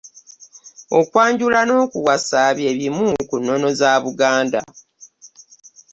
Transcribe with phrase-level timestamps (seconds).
[0.99, 4.61] Okwanjula n'okuwasa bye bimu ku nnono za Buganda.